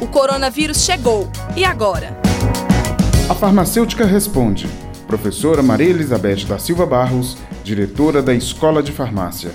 O 0.00 0.06
coronavírus 0.06 0.84
chegou. 0.84 1.28
E 1.56 1.64
agora? 1.64 2.16
A 3.28 3.34
farmacêutica 3.34 4.04
responde. 4.04 4.68
Professora 5.06 5.62
Maria 5.62 5.90
Elizabeth 5.90 6.44
da 6.46 6.58
Silva 6.58 6.84
Barros, 6.84 7.36
diretora 7.62 8.22
da 8.22 8.34
Escola 8.34 8.82
de 8.82 8.92
Farmácia. 8.92 9.50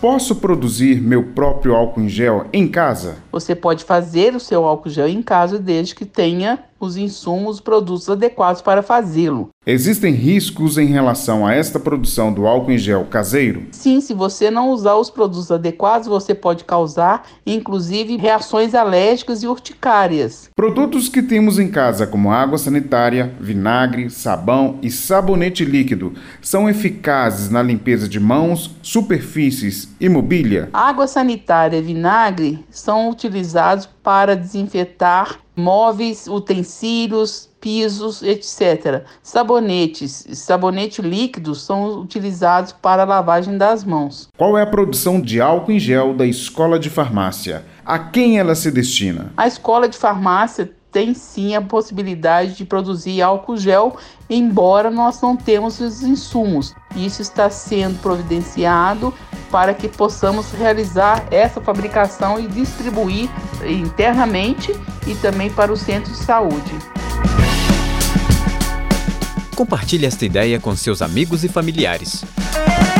Posso 0.00 0.36
produzir 0.36 1.00
meu 1.00 1.28
próprio 1.28 1.76
álcool 1.76 2.00
em 2.00 2.08
gel 2.08 2.46
em 2.52 2.66
casa? 2.66 3.18
Você 3.30 3.54
pode 3.54 3.84
fazer 3.84 4.34
o 4.34 4.40
seu 4.40 4.64
álcool 4.64 4.90
gel 4.90 5.06
em 5.06 5.22
casa 5.22 5.60
desde 5.60 5.94
que 5.94 6.04
tenha 6.04 6.58
os 6.86 6.96
insumos, 6.96 7.60
produtos 7.60 8.08
adequados 8.08 8.62
para 8.62 8.82
fazê-lo. 8.82 9.50
Existem 9.64 10.12
riscos 10.12 10.76
em 10.76 10.86
relação 10.86 11.46
a 11.46 11.54
esta 11.54 11.78
produção 11.78 12.32
do 12.32 12.48
álcool 12.48 12.72
em 12.72 12.78
gel 12.78 13.04
caseiro? 13.04 13.66
Sim, 13.70 14.00
se 14.00 14.12
você 14.12 14.50
não 14.50 14.70
usar 14.70 14.96
os 14.96 15.08
produtos 15.08 15.52
adequados, 15.52 16.08
você 16.08 16.34
pode 16.34 16.64
causar, 16.64 17.24
inclusive, 17.46 18.16
reações 18.16 18.74
alérgicas 18.74 19.44
e 19.44 19.46
urticárias. 19.46 20.50
Produtos 20.56 21.08
que 21.08 21.22
temos 21.22 21.60
em 21.60 21.68
casa, 21.68 22.08
como 22.08 22.32
água 22.32 22.58
sanitária, 22.58 23.32
vinagre, 23.40 24.10
sabão 24.10 24.78
e 24.82 24.90
sabonete 24.90 25.64
líquido, 25.64 26.12
são 26.40 26.68
eficazes 26.68 27.48
na 27.48 27.62
limpeza 27.62 28.08
de 28.08 28.18
mãos, 28.18 28.68
superfícies 28.82 29.88
e 30.00 30.08
mobília? 30.08 30.70
Água 30.72 31.06
sanitária 31.06 31.76
e 31.76 31.82
vinagre 31.82 32.64
são 32.68 33.08
utilizados 33.08 33.88
para 34.02 34.34
desinfetar 34.34 35.38
móveis, 35.56 36.26
utensílios, 36.26 37.48
pisos, 37.60 38.22
etc. 38.22 39.04
Sabonetes, 39.22 40.26
sabonete 40.32 41.00
líquido 41.00 41.54
são 41.54 42.00
utilizados 42.00 42.72
para 42.72 43.02
a 43.02 43.06
lavagem 43.06 43.56
das 43.56 43.84
mãos. 43.84 44.28
Qual 44.36 44.58
é 44.58 44.62
a 44.62 44.66
produção 44.66 45.20
de 45.20 45.40
álcool 45.40 45.72
em 45.72 45.78
gel 45.78 46.14
da 46.14 46.26
escola 46.26 46.78
de 46.78 46.90
farmácia? 46.90 47.64
A 47.84 47.98
quem 47.98 48.38
ela 48.38 48.54
se 48.54 48.70
destina? 48.70 49.32
A 49.36 49.46
escola 49.46 49.88
de 49.88 49.96
farmácia 49.96 50.70
tem 50.92 51.14
sim 51.14 51.56
a 51.56 51.62
possibilidade 51.62 52.54
de 52.54 52.64
produzir 52.66 53.22
álcool 53.22 53.56
gel, 53.56 53.96
embora 54.28 54.90
nós 54.90 55.20
não 55.22 55.34
temos 55.34 55.80
os 55.80 56.02
insumos. 56.02 56.74
Isso 56.94 57.22
está 57.22 57.48
sendo 57.48 57.98
providenciado 58.00 59.12
para 59.50 59.72
que 59.72 59.88
possamos 59.88 60.52
realizar 60.52 61.26
essa 61.30 61.60
fabricação 61.60 62.38
e 62.38 62.46
distribuir 62.46 63.28
internamente 63.64 64.72
e 65.06 65.14
também 65.16 65.50
para 65.50 65.72
o 65.72 65.76
centro 65.76 66.12
de 66.12 66.18
saúde. 66.18 66.72
Compartilhe 69.56 70.06
esta 70.06 70.24
ideia 70.24 70.60
com 70.60 70.74
seus 70.76 71.02
amigos 71.02 71.44
e 71.44 71.48
familiares. 71.48 72.24